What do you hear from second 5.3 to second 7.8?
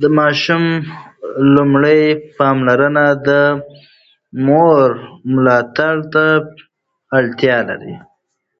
ملاتړ ته اړتیا